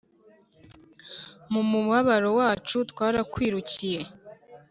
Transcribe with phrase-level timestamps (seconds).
[1.51, 4.01] Mu mubabaro wacu twarakwirukiye,